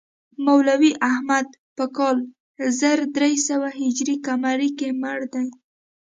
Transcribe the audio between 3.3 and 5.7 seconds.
سوه هجري قمري مړ دی.